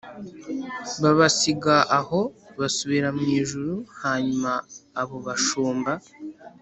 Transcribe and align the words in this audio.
Babasiga 1.01 1.75
aho 1.99 2.19
basubira 2.59 3.07
mu 3.17 3.25
ijuru 3.41 3.75
hanyuma 4.01 4.51
abo 5.01 5.17
bashumba 5.25 5.91